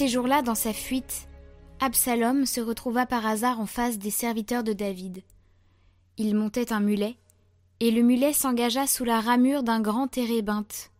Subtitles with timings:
[0.00, 1.28] ces jours-là, dans sa fuite,
[1.78, 5.22] Absalom se retrouva par hasard en face des serviteurs de David.
[6.16, 7.18] Il montait un mulet,
[7.80, 10.90] et le mulet s'engagea sous la ramure d'un grand térébinthe.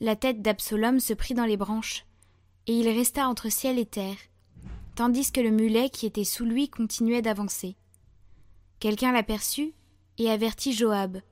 [0.00, 2.04] La tête d'Absalom se prit dans les branches,
[2.66, 4.18] et il resta entre ciel et terre,
[4.94, 7.76] tandis que le mulet qui était sous lui continuait d'avancer.
[8.78, 9.72] Quelqu'un l'aperçut
[10.18, 11.22] et avertit Joab.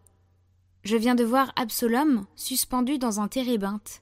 [0.83, 4.01] Je viens de voir Absalom suspendu dans un térébinthe.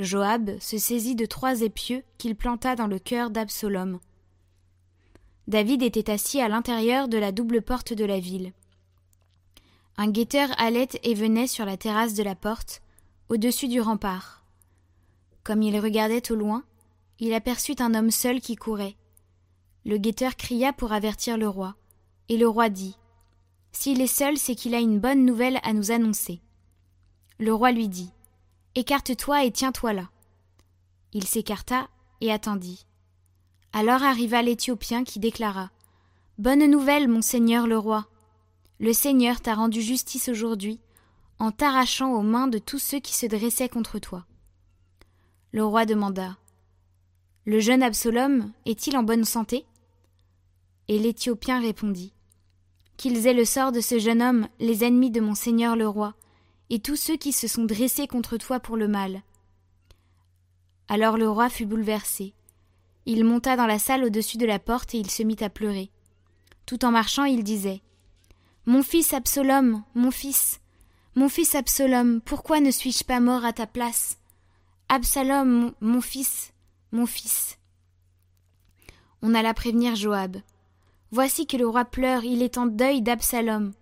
[0.00, 4.00] Joab se saisit de trois épieux qu'il planta dans le cœur d'Absalom.
[5.46, 8.52] David était assis à l'intérieur de la double porte de la ville.
[9.98, 12.80] Un guetteur allait et venait sur la terrasse de la porte,
[13.28, 14.42] au-dessus du rempart.
[15.44, 16.64] Comme il regardait au loin,
[17.18, 18.96] il aperçut un homme seul qui courait.
[19.84, 21.76] Le guetteur cria pour avertir le roi,
[22.30, 22.96] et le roi dit
[23.72, 26.40] S'il est seul, c'est qu'il a une bonne nouvelle à nous annoncer.
[27.38, 28.12] Le roi lui dit
[28.76, 30.10] Écarte-toi et tiens-toi là.
[31.12, 31.88] Il s'écarta
[32.20, 32.86] et attendit.
[33.72, 35.70] Alors arriva l'Éthiopien qui déclara
[36.38, 38.06] Bonne nouvelle, mon seigneur le roi.
[38.78, 40.80] Le Seigneur t'a rendu justice aujourd'hui,
[41.40, 44.24] en t'arrachant aux mains de tous ceux qui se dressaient contre toi.
[45.50, 46.36] Le roi demanda
[47.44, 49.66] Le jeune Absalom est-il en bonne santé?
[50.86, 52.14] Et l'Éthiopien répondit
[52.96, 56.14] Qu'ils aient le sort de ce jeune homme, les ennemis de mon seigneur le roi,
[56.70, 59.22] et tous ceux qui se sont dressés contre toi pour le mal.
[60.88, 62.34] Alors le roi fut bouleversé.
[63.06, 65.90] Il monta dans la salle au-dessus de la porte et il se mit à pleurer.
[66.66, 67.82] Tout en marchant, il disait
[68.66, 70.60] Mon fils Absalom, mon fils,
[71.16, 74.18] mon fils Absalom, pourquoi ne suis-je pas mort à ta place?
[74.88, 76.52] Absalom, mon, fils,
[76.92, 77.58] mon fils.
[79.22, 80.36] On alla prévenir Joab.
[81.10, 83.72] Voici que le roi pleure, il est en deuil d'Absalom.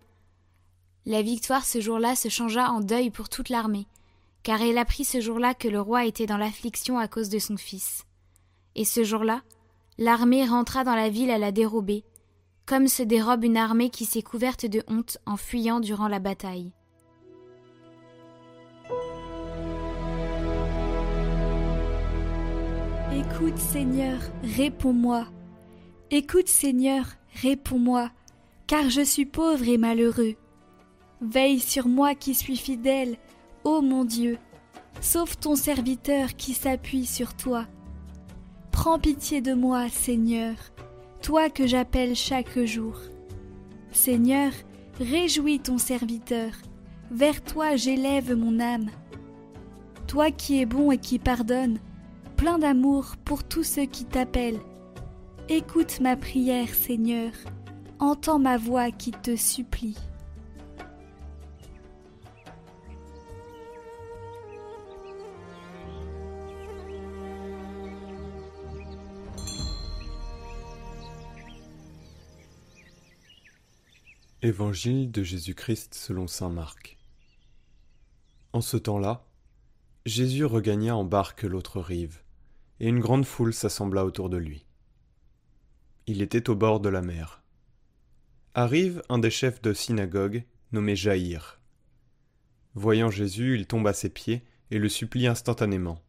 [1.08, 3.86] La victoire ce jour-là se changea en deuil pour toute l'armée,
[4.42, 7.56] car elle apprit ce jour-là que le roi était dans l'affliction à cause de son
[7.56, 8.04] fils.
[8.74, 9.40] Et ce jour-là,
[9.96, 12.04] l'armée rentra dans la ville à la dérober,
[12.66, 16.72] comme se dérobe une armée qui s'est couverte de honte en fuyant durant la bataille.
[23.16, 25.26] Écoute Seigneur, réponds-moi.
[26.10, 27.06] Écoute Seigneur,
[27.40, 28.10] réponds-moi,
[28.66, 30.36] car je suis pauvre et malheureux.
[31.20, 33.16] Veille sur moi qui suis fidèle,
[33.64, 34.38] ô mon Dieu.
[35.00, 37.66] Sauve ton serviteur qui s'appuie sur toi.
[38.70, 40.54] Prends pitié de moi, Seigneur,
[41.20, 42.94] toi que j'appelle chaque jour.
[43.90, 44.52] Seigneur,
[45.00, 46.52] réjouis ton serviteur,
[47.10, 48.90] vers toi j'élève mon âme.
[50.06, 51.78] Toi qui es bon et qui pardonnes,
[52.36, 54.60] plein d'amour pour tous ceux qui t'appellent.
[55.48, 57.32] Écoute ma prière, Seigneur,
[57.98, 59.96] entends ma voix qui te supplie.
[74.40, 76.96] Évangile de Jésus-Christ selon saint Marc.
[78.52, 79.26] En ce temps-là,
[80.06, 82.22] Jésus regagna en barque l'autre rive,
[82.78, 84.64] et une grande foule s'assembla autour de lui.
[86.06, 87.42] Il était au bord de la mer.
[88.54, 91.60] Arrive un des chefs de synagogue, nommé Jaïr.
[92.76, 96.00] Voyant Jésus, il tombe à ses pieds et le supplie instantanément.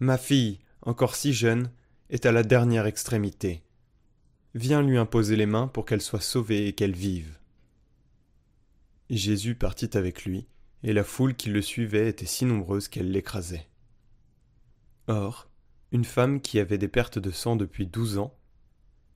[0.00, 1.70] Ma fille, encore si jeune,
[2.10, 3.62] est à la dernière extrémité
[4.56, 7.38] viens lui imposer les mains pour qu'elle soit sauvée et qu'elle vive.
[9.10, 10.46] Jésus partit avec lui,
[10.82, 13.68] et la foule qui le suivait était si nombreuse qu'elle l'écrasait.
[15.08, 15.50] Or,
[15.92, 18.34] une femme qui avait des pertes de sang depuis douze ans,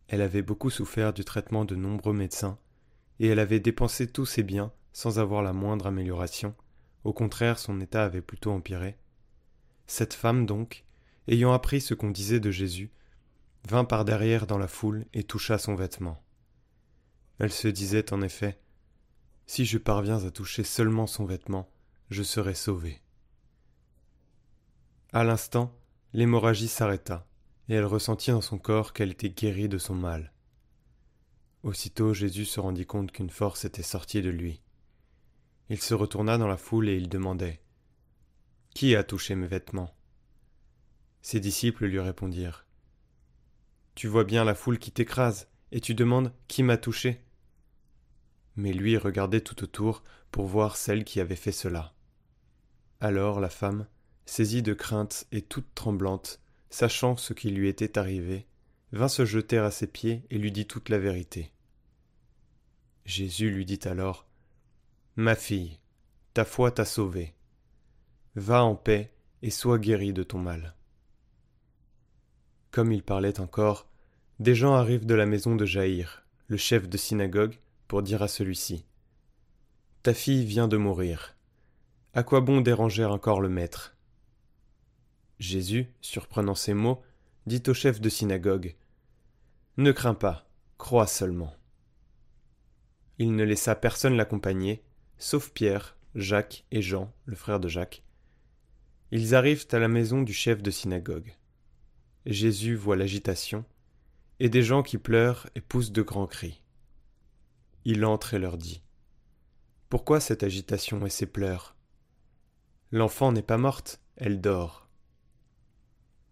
[0.09, 2.59] elle avait beaucoup souffert du traitement de nombreux médecins,
[3.19, 6.55] et elle avait dépensé tous ses biens sans avoir la moindre amélioration,
[7.05, 8.99] au contraire son état avait plutôt empiré.
[9.87, 10.85] Cette femme donc,
[11.29, 12.91] ayant appris ce qu'on disait de Jésus,
[13.69, 16.23] vint par derrière dans la foule et toucha son vêtement.
[17.39, 18.61] Elle se disait en effet
[19.47, 21.71] Si je parviens à toucher seulement son vêtement,
[22.11, 23.01] je serai sauvée.
[25.13, 25.75] À l'instant,
[26.13, 27.27] l'hémorragie s'arrêta,
[27.69, 30.33] et elle ressentit dans son corps qu'elle était guérie de son mal.
[31.63, 34.63] Aussitôt Jésus se rendit compte qu'une force était sortie de lui.
[35.69, 37.61] Il se retourna dans la foule et il demandait
[38.75, 39.95] Qui a touché mes vêtements?
[41.23, 42.67] Ses disciples lui répondirent
[44.01, 47.23] tu vois bien la foule qui t'écrase, et tu demandes qui m'a touché.
[48.57, 51.93] Mais lui regardait tout autour pour voir celle qui avait fait cela.
[53.01, 53.87] Alors la femme,
[54.25, 58.47] saisie de crainte et toute tremblante, sachant ce qui lui était arrivé,
[58.93, 61.53] vint se jeter à ses pieds et lui dit toute la vérité.
[63.05, 64.27] Jésus lui dit alors
[65.17, 65.79] Ma fille,
[66.33, 67.35] ta foi t'a sauvée.
[68.35, 69.13] Va en paix
[69.43, 70.75] et sois guéri de ton mal.
[72.71, 73.90] Comme il parlait encore,
[74.41, 77.59] des gens arrivent de la maison de Jaïr, le chef de synagogue,
[77.89, 78.87] pour dire à celui-ci
[80.03, 81.37] Ta fille vient de mourir.
[82.15, 83.95] À quoi bon déranger encore le maître?
[85.39, 87.03] Jésus, surprenant ces mots,
[87.45, 88.77] dit au chef de synagogue
[89.77, 90.49] Ne crains pas,
[90.79, 91.55] crois seulement.
[93.19, 94.83] Il ne laissa personne l'accompagner,
[95.19, 98.03] sauf Pierre, Jacques et Jean, le frère de Jacques.
[99.11, 101.35] Ils arrivent à la maison du chef de synagogue.
[102.25, 103.67] Jésus voit l'agitation,
[104.41, 106.63] et des gens qui pleurent et poussent de grands cris.
[107.85, 108.83] Il entre et leur dit
[109.91, 111.77] Pourquoi cette agitation et ces pleurs?
[112.91, 114.89] L'enfant n'est pas morte, elle dort.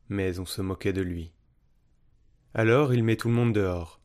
[0.09, 1.33] Mais on se moquait de lui.
[2.55, 4.01] Alors il met tout le monde dehors,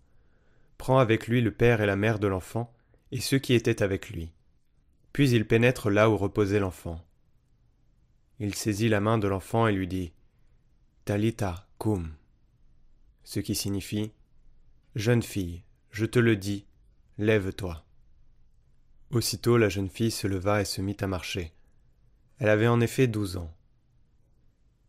[0.77, 2.73] prend avec lui le père et la mère de l'enfant,
[3.11, 4.33] et ceux qui étaient avec lui.
[5.13, 6.99] Puis il pénètre là où reposait l'enfant.
[8.39, 10.11] Il saisit la main de l'enfant et lui dit
[11.06, 12.11] Talita cum,
[13.23, 14.11] ce qui signifie
[14.95, 16.65] Jeune fille, je te le dis,
[17.17, 17.85] lève-toi.
[19.11, 21.53] Aussitôt la jeune fille se leva et se mit à marcher.
[22.39, 23.55] Elle avait en effet douze ans.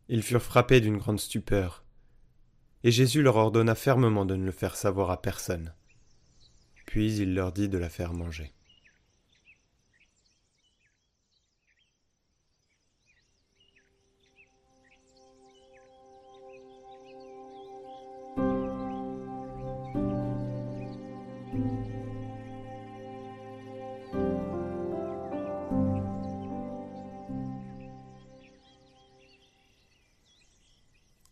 [0.09, 1.85] Ils furent frappés d'une grande stupeur,
[2.85, 5.75] et Jésus leur ordonna fermement de ne le faire savoir à personne.
[6.87, 8.54] Puis il leur dit de la faire manger.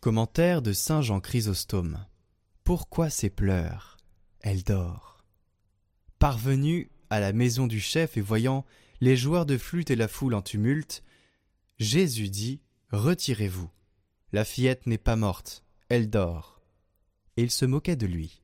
[0.03, 2.05] Commentaire de Saint Jean Chrysostome.
[2.65, 3.95] Pourquoi ces pleurs?
[4.41, 5.23] Elle dort.
[6.19, 8.65] Parvenu à la maison du chef et voyant
[8.99, 11.03] les joueurs de flûte et la foule en tumulte,
[11.79, 12.59] Jésus dit
[12.91, 13.69] Retirez-vous.
[14.33, 16.61] La fillette n'est pas morte, elle dort.
[17.37, 18.41] Et il se moquait de lui.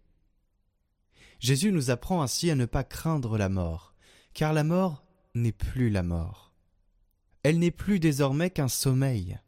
[1.41, 3.93] Jésus nous apprend ainsi à ne pas craindre la mort,
[4.33, 5.03] car la mort
[5.35, 6.53] n'est plus la mort.
[7.43, 9.41] Elle n'est plus désormais qu'un sommeil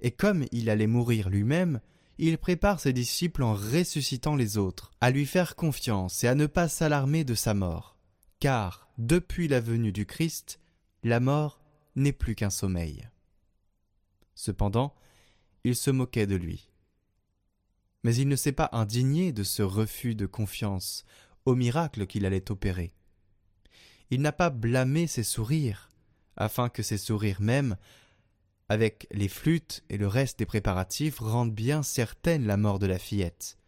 [0.00, 1.80] et comme il allait mourir lui-même,
[2.18, 6.46] il prépare ses disciples en ressuscitant les autres, à lui faire confiance et à ne
[6.46, 7.96] pas s'alarmer de sa mort,
[8.40, 10.60] car, depuis la venue du Christ,
[11.02, 11.60] la mort
[11.94, 13.08] n'est plus qu'un sommeil.
[14.34, 14.94] Cependant,
[15.64, 16.70] il se moquait de lui.
[18.02, 21.04] Mais il ne s'est pas indigné de ce refus de confiance
[21.44, 22.92] au miracle qu'il allait opérer.
[24.10, 25.90] Il n'a pas blâmé ses sourires,
[26.36, 27.76] afin que ces sourires mêmes
[28.68, 32.98] avec les flûtes et le reste des préparatifs, rendent bien certaine la mort de la
[32.98, 33.58] fillette.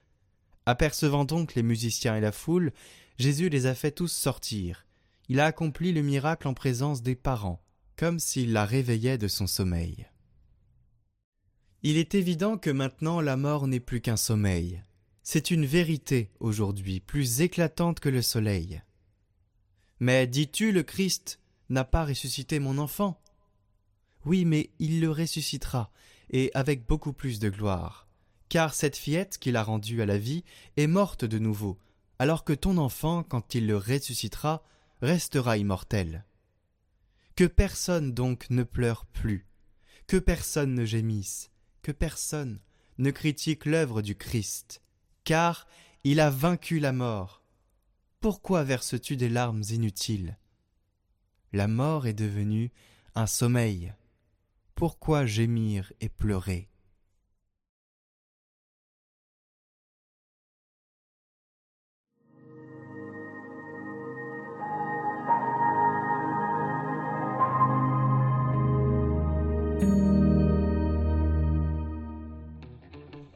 [0.66, 2.72] Apercevant donc les musiciens et la foule,
[3.18, 4.86] Jésus les a fait tous sortir.
[5.28, 7.62] Il a accompli le miracle en présence des parents,
[7.96, 10.06] comme s'il la réveillait de son sommeil.
[11.82, 14.82] Il est évident que maintenant la mort n'est plus qu'un sommeil.
[15.22, 18.82] C'est une vérité aujourd'hui plus éclatante que le soleil.
[20.00, 23.20] Mais dis-tu le Christ n'a pas ressuscité mon enfant?
[24.28, 25.90] Oui, mais il le ressuscitera,
[26.28, 28.06] et avec beaucoup plus de gloire.
[28.50, 30.44] Car cette fillette qu'il a rendue à la vie
[30.76, 31.78] est morte de nouveau,
[32.18, 34.62] alors que ton enfant, quand il le ressuscitera,
[35.00, 36.26] restera immortel.
[37.36, 39.46] Que personne donc ne pleure plus,
[40.06, 42.60] que personne ne gémisse, que personne
[42.98, 44.82] ne critique l'œuvre du Christ,
[45.24, 45.66] car
[46.04, 47.42] il a vaincu la mort.
[48.20, 50.36] Pourquoi verses-tu des larmes inutiles?
[51.54, 52.72] La mort est devenue
[53.14, 53.94] un sommeil
[54.78, 56.68] pourquoi gémir et pleurer?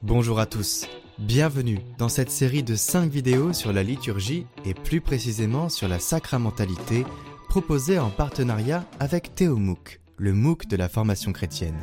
[0.01, 0.87] Bonjour à tous,
[1.19, 5.99] bienvenue dans cette série de 5 vidéos sur la liturgie et plus précisément sur la
[5.99, 7.05] sacramentalité
[7.49, 11.75] proposée en partenariat avec Théomouk le MOOC de la formation chrétienne.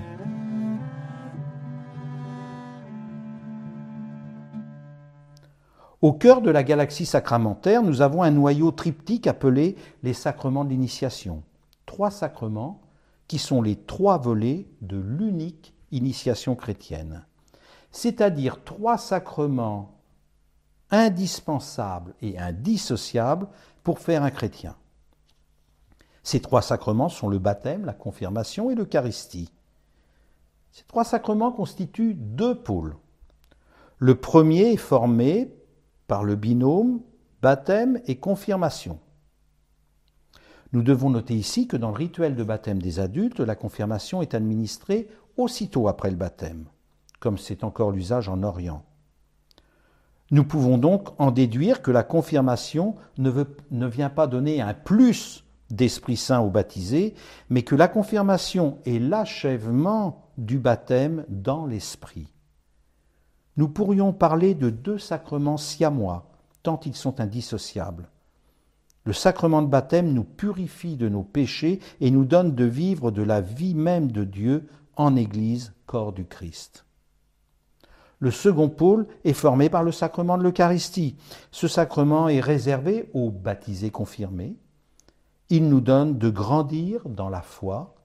[6.01, 10.69] Au cœur de la galaxie sacramentaire, nous avons un noyau triptyque appelé les sacrements de
[10.69, 11.43] l'initiation.
[11.85, 12.79] Trois sacrements
[13.27, 17.25] qui sont les trois volets de l'unique initiation chrétienne.
[17.91, 19.99] C'est-à-dire trois sacrements
[20.91, 23.49] indispensables et indissociables
[23.83, 24.77] pour faire un chrétien.
[26.29, 29.51] Ces trois sacrements sont le baptême, la confirmation et l'Eucharistie.
[30.71, 32.95] Ces trois sacrements constituent deux pôles.
[33.97, 35.51] Le premier est formé
[36.05, 37.01] par le binôme
[37.41, 38.99] baptême et confirmation.
[40.71, 44.35] Nous devons noter ici que dans le rituel de baptême des adultes, la confirmation est
[44.35, 46.65] administrée aussitôt après le baptême,
[47.19, 48.85] comme c'est encore l'usage en Orient.
[50.29, 53.31] Nous pouvons donc en déduire que la confirmation ne,
[53.87, 57.13] vient pas donner un plus d'Esprit Saint au baptisé,
[57.49, 62.27] mais que la confirmation est l'achèvement du baptême dans l'Esprit.
[63.57, 66.31] Nous pourrions parler de deux sacrements siamois,
[66.63, 68.09] tant ils sont indissociables.
[69.05, 73.23] Le sacrement de baptême nous purifie de nos péchés et nous donne de vivre de
[73.23, 76.85] la vie même de Dieu en Église, corps du Christ.
[78.19, 81.15] Le second pôle est formé par le sacrement de l'Eucharistie.
[81.51, 84.57] Ce sacrement est réservé aux baptisés confirmés.
[85.49, 87.95] Il nous donne de grandir dans la foi,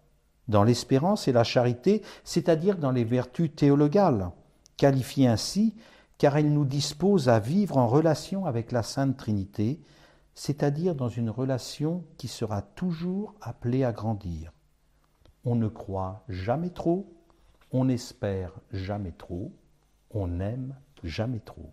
[0.48, 4.30] dans l'espérance et la charité, c'est-à-dire dans les vertus théologales,
[4.76, 5.74] qualifiées ainsi
[6.18, 9.80] car elles nous disposent à vivre en relation avec la Sainte Trinité,
[10.34, 14.52] c'est-à-dire dans une relation qui sera toujours appelée à grandir.
[15.44, 17.12] On ne croit jamais trop,
[17.72, 19.52] on espère jamais trop,
[20.10, 21.72] on n'aime jamais trop.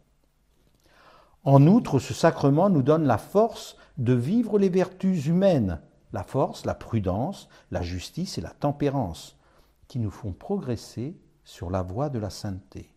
[1.44, 5.82] En outre, ce sacrement nous donne la force de vivre les vertus humaines,
[6.14, 9.38] la force, la prudence, la justice et la tempérance,
[9.88, 12.96] qui nous font progresser sur la voie de la sainteté.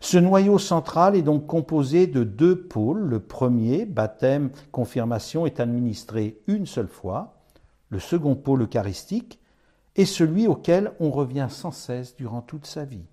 [0.00, 3.00] Ce noyau central est donc composé de deux pôles.
[3.00, 7.42] Le premier, baptême, confirmation, est administré une seule fois.
[7.88, 9.40] Le second pôle eucharistique
[9.96, 13.06] est celui auquel on revient sans cesse durant toute sa vie.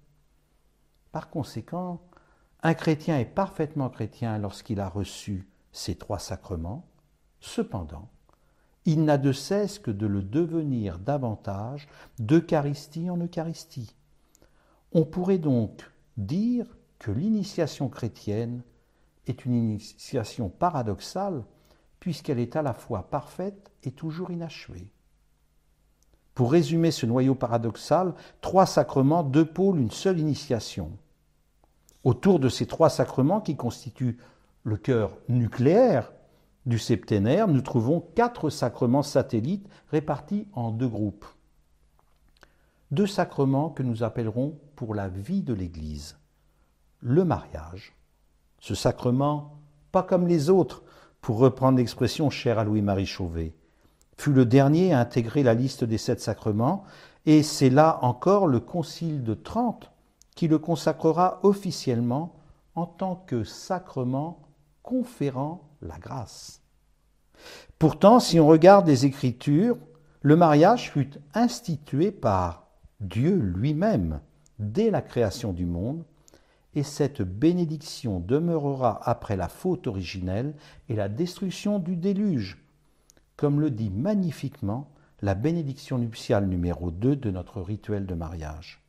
[1.11, 2.01] Par conséquent,
[2.63, 6.85] un chrétien est parfaitement chrétien lorsqu'il a reçu ces trois sacrements.
[7.39, 8.09] Cependant,
[8.85, 11.87] il n'a de cesse que de le devenir davantage
[12.19, 13.95] d'Eucharistie en Eucharistie.
[14.93, 16.65] On pourrait donc dire
[16.99, 18.61] que l'initiation chrétienne
[19.25, 21.43] est une initiation paradoxale
[21.99, 24.91] puisqu'elle est à la fois parfaite et toujours inachevée.
[26.33, 30.91] Pour résumer ce noyau paradoxal, trois sacrements, deux pôles, une seule initiation.
[32.03, 34.17] Autour de ces trois sacrements qui constituent
[34.63, 36.11] le cœur nucléaire
[36.65, 41.25] du septénaire, nous trouvons quatre sacrements satellites répartis en deux groupes.
[42.91, 46.17] Deux sacrements que nous appellerons pour la vie de l'Église.
[47.01, 47.95] Le mariage,
[48.59, 49.57] ce sacrement,
[49.91, 50.83] pas comme les autres,
[51.21, 53.53] pour reprendre l'expression chère à Louis-Marie Chauvet,
[54.17, 56.83] fut le dernier à intégrer la liste des sept sacrements,
[57.25, 59.90] et c'est là encore le Concile de Trente
[60.41, 62.33] qui le consacrera officiellement
[62.73, 64.41] en tant que sacrement
[64.81, 66.63] conférant la grâce.
[67.77, 69.77] Pourtant, si on regarde les Écritures,
[70.23, 72.65] le mariage fut institué par
[73.01, 74.19] Dieu lui-même
[74.57, 76.03] dès la création du monde,
[76.73, 80.55] et cette bénédiction demeurera après la faute originelle
[80.89, 82.57] et la destruction du déluge,
[83.37, 84.89] comme le dit magnifiquement
[85.21, 88.80] la bénédiction nuptiale numéro 2 de notre rituel de mariage.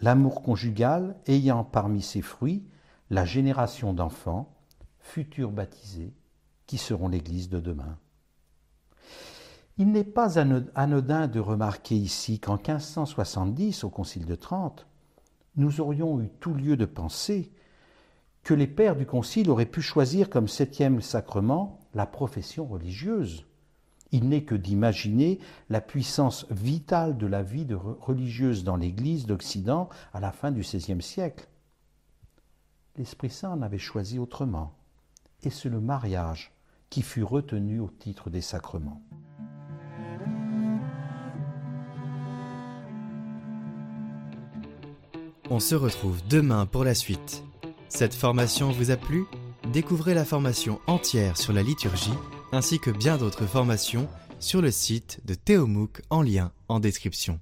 [0.00, 2.64] L'amour conjugal ayant parmi ses fruits
[3.10, 4.54] la génération d'enfants,
[4.98, 6.12] futurs baptisés,
[6.66, 7.98] qui seront l'Église de demain.
[9.76, 14.86] Il n'est pas anodin de remarquer ici qu'en 1570, au Concile de Trente,
[15.56, 17.52] nous aurions eu tout lieu de penser
[18.42, 23.46] que les pères du Concile auraient pu choisir comme septième sacrement la profession religieuse.
[24.14, 25.40] Il n'est que d'imaginer
[25.70, 31.02] la puissance vitale de la vie religieuse dans l'Église d'Occident à la fin du XVIe
[31.02, 31.48] siècle.
[32.94, 34.72] L'Esprit Saint en avait choisi autrement,
[35.42, 36.52] et c'est le mariage
[36.90, 39.02] qui fut retenu au titre des sacrements.
[45.50, 47.42] On se retrouve demain pour la suite.
[47.88, 49.24] Cette formation vous a plu?
[49.72, 52.14] Découvrez la formation entière sur la liturgie
[52.54, 54.08] ainsi que bien d'autres formations
[54.38, 57.40] sur le site de Théomouk en lien en description.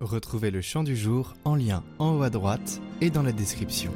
[0.00, 3.92] Retrouvez le chant du jour en lien en haut à droite et dans la description.